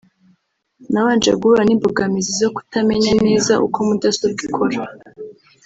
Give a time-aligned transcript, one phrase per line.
[0.91, 4.77] Nabanje guhura n’imbogamizi zo kutamenya neza uko mudasobwa ikora